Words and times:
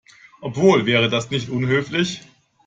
Obwohl, 0.41 0.87
wäre 0.87 1.09
das 1.11 1.29
nicht 1.29 1.49
unhöflich? 1.49 2.23